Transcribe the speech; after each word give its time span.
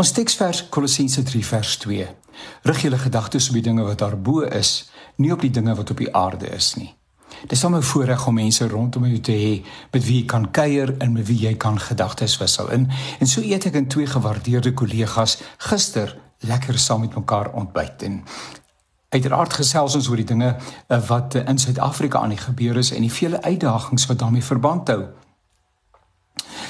Ons 0.00 0.14
teksvers 0.16 0.62
Kolossense 0.72 1.20
3 1.28 1.42
vers 1.44 1.70
2. 1.82 2.04
Rig 2.64 2.78
julle 2.86 2.98
gedagtes 2.98 3.50
op 3.50 3.56
die 3.58 3.66
dinge 3.66 3.82
wat 3.84 3.98
daarbo 4.00 4.46
is, 4.48 4.70
nie 5.20 5.32
op 5.34 5.42
die 5.44 5.50
dinge 5.52 5.74
wat 5.76 5.92
op 5.92 6.00
die 6.00 6.08
aarde 6.16 6.48
is 6.56 6.70
nie. 6.78 6.88
Dit 7.42 7.52
is 7.52 7.60
sommer 7.60 7.84
voorreg 7.84 8.24
om 8.26 8.38
mense 8.40 8.68
rondom 8.68 9.04
jou 9.10 9.20
te 9.28 9.36
hê 9.36 9.50
met 9.92 10.06
wie 10.06 10.22
jy 10.22 10.24
kan 10.32 10.46
kuier 10.56 10.94
en 11.04 11.12
met 11.18 11.28
wie 11.28 11.36
jy 11.42 11.52
kan 11.60 11.76
gedagtes 11.76 12.38
wissel. 12.40 12.72
En 12.72 12.88
en 13.18 13.28
so 13.28 13.44
eet 13.44 13.68
ek 13.68 13.76
en 13.76 13.90
twee 13.92 14.08
gewaardeerde 14.08 14.72
kollegas 14.72 15.36
gister 15.68 16.16
lekker 16.48 16.80
saam 16.80 17.04
met 17.04 17.20
mekaar 17.20 17.52
ontbyt 17.52 18.08
en 18.08 18.22
uiteraard 19.12 19.60
gesels 19.60 19.98
ons 20.00 20.08
oor 20.08 20.22
die 20.22 20.30
dinge 20.32 20.54
eh, 20.54 21.00
wat 21.12 21.36
in 21.44 21.60
Suid-Afrika 21.60 22.24
aan 22.24 22.32
die 22.38 22.40
gebeur 22.40 22.80
is 22.80 22.94
en 22.96 23.04
die 23.04 23.12
vele 23.12 23.42
uitdagings 23.42 24.08
wat 24.08 24.24
daarmee 24.24 24.48
verband 24.48 24.88
hou. 24.88 25.02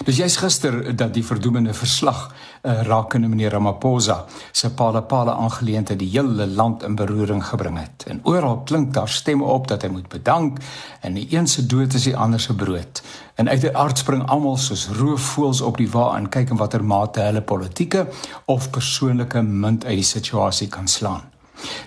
Dis 0.01 0.17
jy's 0.17 0.39
gister 0.41 0.79
dat 0.97 1.13
die 1.13 1.25
verdoemende 1.25 1.75
verslag 1.77 2.21
uh, 2.31 2.81
rakende 2.89 3.29
meneer 3.29 3.53
Ramaphosa 3.53 4.25
se 4.53 4.71
Palapala 4.73 5.35
aangeleentheid 5.37 5.99
die 6.01 6.09
hele 6.15 6.47
land 6.47 6.83
in 6.83 6.95
beroering 6.97 7.43
gebring 7.45 7.77
het. 7.79 8.07
En 8.09 8.21
oral 8.25 8.63
klink 8.65 8.95
daar 8.95 9.09
stemme 9.09 9.45
op 9.45 9.69
dat 9.69 9.85
hy 9.85 9.91
moet 9.93 10.09
bedank 10.09 10.63
en 11.05 11.19
die 11.21 11.27
een 11.37 11.47
se 11.47 11.67
dood 11.67 11.95
is 11.95 12.09
die 12.09 12.17
ander 12.17 12.41
se 12.41 12.57
brood. 12.57 13.03
En 13.35 13.49
uit 13.49 13.61
die 13.61 13.77
aard 13.77 14.01
spring 14.01 14.25
almal 14.29 14.57
soos 14.57 14.89
roofvoëls 14.97 15.61
op 15.61 15.77
die 15.77 15.91
wa 15.93 16.15
en 16.17 16.31
kyk 16.33 16.55
in 16.57 16.63
watter 16.63 16.85
mate 16.85 17.21
hulle 17.21 17.45
politieke 17.45 18.07
of 18.45 18.71
persoonlike 18.71 19.43
munt 19.43 19.85
uit 19.85 20.01
die 20.01 20.11
situasie 20.15 20.69
kan 20.69 20.89
slaan. 20.89 21.29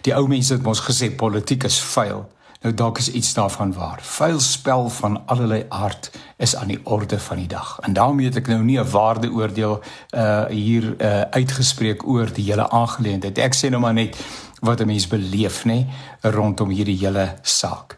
Die 0.06 0.14
ou 0.14 0.28
mense 0.30 0.54
het 0.54 0.62
mos 0.62 0.86
gesê 0.86 1.10
politiek 1.18 1.66
is 1.66 1.82
vuil. 1.82 2.28
Nou 2.64 2.76
dalk 2.76 2.98
is 2.98 3.12
iets 3.12 3.34
daarvan 3.34 3.74
waar. 3.74 4.00
Vuil 4.02 4.40
spel 4.40 4.90
van 4.90 5.22
allerlei 5.26 5.66
aard 5.70 6.12
is 6.38 6.56
aan 6.56 6.68
die 6.68 6.80
orde 6.84 7.20
van 7.20 7.38
die 7.38 7.48
dag. 7.48 7.78
En 7.82 7.94
daarmee 7.94 8.26
het 8.26 8.36
ek 8.40 8.48
nou 8.48 8.64
nie 8.64 8.80
'n 8.80 8.90
waardeoordeel 8.90 9.82
uh 10.16 10.46
hier 10.46 10.96
uh 10.98 11.22
uitgespreek 11.22 12.08
oor 12.08 12.34
die 12.34 12.46
hele 12.46 12.70
aangeleentheid. 12.70 13.38
Ek 13.38 13.56
sê 13.56 13.70
nou 13.70 13.82
maar 13.82 13.94
net 13.94 14.16
wat 14.60 14.80
'n 14.80 14.86
mens 14.86 15.08
beleef, 15.08 15.66
nê, 15.66 15.86
rondom 16.22 16.70
hierdie 16.70 16.98
hele 16.98 17.36
saak. 17.42 17.98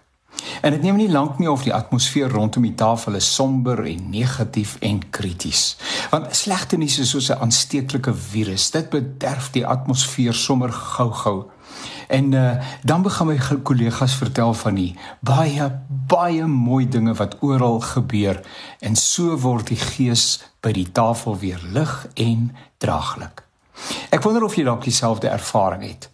En 0.61 0.71
dit 0.71 0.81
neem 0.81 0.95
nie 0.95 1.11
lank 1.11 1.37
nie 1.37 1.51
of 1.51 1.63
die 1.63 1.73
atmosfeer 1.73 2.29
rondom 2.29 2.61
die 2.61 2.73
tafel 2.73 3.13
is 3.13 3.33
somber 3.35 3.85
en 3.85 4.09
negatief 4.09 4.77
en 4.79 5.09
krities. 5.09 5.77
Want 6.09 6.35
slegte 6.35 6.77
nuus 6.77 6.99
is 6.99 7.09
soos 7.09 7.29
'n 7.29 7.39
aansteeklike 7.39 8.13
virus. 8.13 8.71
Dit 8.71 8.89
bederf 8.89 9.51
die 9.51 9.67
atmosfeer 9.67 10.33
sommer 10.33 10.71
gou-gou. 10.71 11.49
En 12.07 12.31
uh, 12.31 12.51
dan 12.83 13.01
begin 13.01 13.27
my 13.27 13.37
kollegas 13.63 14.15
vertel 14.15 14.53
van 14.53 14.75
die 14.75 14.95
baie 15.19 15.71
baie 16.07 16.45
mooi 16.45 16.87
dinge 16.89 17.13
wat 17.13 17.37
oral 17.41 17.79
gebeur 17.79 18.41
en 18.79 18.95
so 18.95 19.37
word 19.41 19.67
die 19.73 19.79
gees 19.79 20.43
by 20.61 20.71
die 20.71 20.91
tafel 20.91 21.37
weer 21.39 21.61
lig 21.73 21.93
en 22.13 22.51
draaglik. 22.77 23.43
Ek 24.09 24.23
wonder 24.23 24.45
of 24.45 24.55
jy 24.55 24.63
dalk 24.67 24.83
dieselfde 24.85 25.31
ervaring 25.33 25.83
het. 25.87 26.09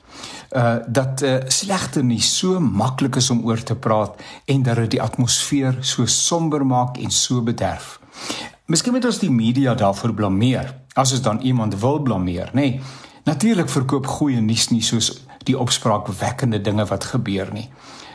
Uh 0.55 0.77
dat 0.87 1.21
uh, 1.23 1.37
slegte 1.47 2.03
nie 2.03 2.21
so 2.21 2.59
maklik 2.59 3.15
is 3.15 3.29
om 3.29 3.43
oor 3.47 3.63
te 3.63 3.75
praat 3.75 4.19
en 4.45 4.63
dat 4.63 4.83
dit 4.83 4.97
die 4.97 5.01
atmosfeer 5.01 5.77
so 5.81 6.05
somber 6.05 6.65
maak 6.65 6.97
en 6.97 7.11
so 7.11 7.41
bederf. 7.41 7.99
Miskien 8.65 8.93
moet 8.93 9.05
ons 9.05 9.19
die 9.19 9.31
media 9.31 9.75
daarvoor 9.75 10.13
blameer 10.13 10.75
as 10.93 11.11
ons 11.11 11.21
dan 11.23 11.39
iemand 11.39 11.79
wil 11.79 11.99
blameer, 12.03 12.49
nê? 12.53 12.61
Nee, 12.61 12.81
Natuurlik 13.23 13.69
verkoop 13.69 14.07
goeie 14.09 14.41
nuus 14.41 14.71
nie 14.71 14.81
soos 14.81 15.11
die 15.43 15.57
opspraakwekkende 15.57 16.61
dinge 16.61 16.85
wat 16.85 17.03
gebeur 17.03 17.53
nie. 17.53 17.69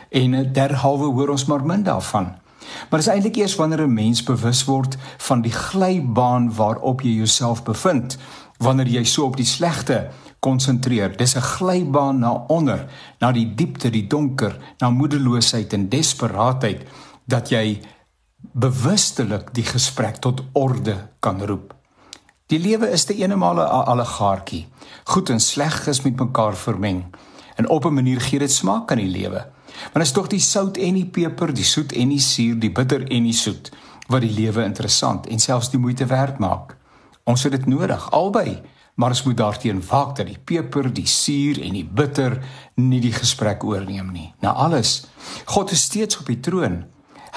En 0.09 0.33
eh, 0.33 0.45
derhalwe 0.53 1.05
hoor 1.05 1.29
ons 1.29 1.45
maar 1.45 1.65
min 1.65 1.83
daarvan. 1.83 2.35
Maar 2.89 2.99
dit 2.99 3.07
is 3.07 3.13
eintlik 3.13 3.35
eers 3.35 3.55
wanneer 3.55 3.81
'n 3.87 3.93
mens 3.93 4.23
bewus 4.23 4.65
word 4.65 4.97
van 5.17 5.41
die 5.41 5.51
glybaan 5.51 6.53
waarop 6.55 7.01
jy 7.01 7.09
jouself 7.09 7.63
bevind, 7.63 8.17
wanneer 8.57 8.87
jy 8.87 9.03
so 9.03 9.23
op 9.23 9.37
die 9.37 9.45
slegte 9.45 10.09
konsentreer. 10.39 11.17
Dis 11.17 11.35
'n 11.35 11.41
glybaan 11.41 12.19
na 12.19 12.31
onder, 12.47 12.85
na 13.19 13.31
die 13.31 13.53
diepte, 13.55 13.89
die 13.89 14.07
donker, 14.07 14.57
na 14.77 14.89
moedeloosheid 14.89 15.73
en 15.73 15.89
desperaatheid 15.89 16.87
dat 17.25 17.49
jy 17.49 17.81
bewustelik 18.53 19.53
die 19.53 19.65
gesprek 19.65 20.15
tot 20.15 20.43
orde 20.53 21.07
kan 21.19 21.41
roep. 21.41 21.76
Die 22.47 22.59
lewe 22.63 22.87
is 22.95 23.03
te 23.03 23.15
eenemale 23.15 23.63
'n 23.63 23.87
allegaartjie. 23.91 24.67
Goed 25.03 25.29
en 25.29 25.39
sleg 25.39 25.87
is 25.87 26.01
met 26.01 26.15
mekaar 26.15 26.55
vermeng. 26.55 27.03
En 27.55 27.69
op 27.69 27.85
'n 27.85 27.93
manier 27.93 28.21
gee 28.21 28.39
dit 28.39 28.51
smaak 28.51 28.91
aan 28.91 28.97
die 28.97 29.19
lewe. 29.19 29.47
Want 29.93 30.05
is 30.05 30.11
tog 30.11 30.27
die 30.27 30.39
sout 30.39 30.77
en 30.77 30.93
die 30.93 31.05
peper, 31.05 31.53
die 31.53 31.63
soet 31.63 31.91
en 31.91 32.09
die 32.09 32.19
suur, 32.19 32.59
die 32.59 32.71
bitter 32.71 33.07
en 33.07 33.23
die 33.23 33.33
soet 33.33 33.71
wat 34.07 34.21
die 34.21 34.31
lewe 34.31 34.63
interessant 34.63 35.27
en 35.27 35.39
selfs 35.39 35.69
die 35.69 35.79
moeite 35.79 36.05
werd 36.05 36.37
maak. 36.37 36.77
Ons 37.23 37.43
het 37.43 37.51
dit 37.51 37.65
nodig, 37.65 38.11
albei. 38.11 38.61
Maar 38.95 39.09
ons 39.09 39.23
moet 39.23 39.37
daarteen 39.37 39.83
waak 39.89 40.15
dat 40.15 40.25
die 40.25 40.39
peper, 40.43 40.93
die 40.93 41.07
suur 41.07 41.61
en 41.61 41.73
die 41.73 41.85
bitter 41.85 42.43
nie 42.75 43.01
die 43.01 43.13
gesprek 43.13 43.63
oorneem 43.63 44.11
nie. 44.11 44.33
Na 44.39 44.51
alles, 44.51 45.05
God 45.45 45.71
is 45.71 45.81
steeds 45.81 46.17
op 46.17 46.25
die 46.25 46.39
troon. 46.39 46.85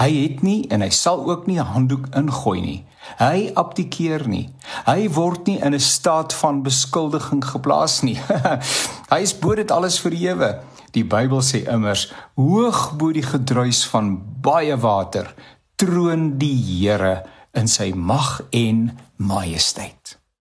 Hy 0.00 0.12
het 0.22 0.40
nie 0.40 0.64
en 0.72 0.80
hy 0.80 0.88
sal 0.96 1.26
ook 1.28 1.46
nie 1.46 1.58
'n 1.60 1.72
handdoek 1.74 2.06
ingooi 2.16 2.60
nie. 2.60 2.84
Hy 3.18 3.50
abdikeer 3.54 4.28
nie. 4.28 4.48
Hy 4.86 5.08
word 5.12 5.46
nie 5.46 5.58
in 5.60 5.74
'n 5.74 5.80
staat 5.80 6.32
van 6.32 6.62
beskuldiging 6.62 7.44
geplaas 7.44 8.00
nie. 8.02 8.16
hy 9.12 9.20
is 9.20 9.38
bo 9.38 9.54
dit 9.54 9.70
alles 9.70 10.00
verhewe. 10.00 10.60
Die 10.92 11.04
Bybel 11.04 11.42
sê 11.42 11.68
immers: 11.68 12.12
"Hoog 12.34 12.96
bo 12.96 13.12
die 13.12 13.22
gedruis 13.22 13.84
van 13.84 14.22
baie 14.40 14.76
water 14.76 15.34
troon 15.76 16.38
die 16.38 16.56
Here 16.56 17.24
in 17.52 17.68
sy 17.68 17.92
mag 17.94 18.40
en 18.50 18.98
majesteit." 19.16 20.19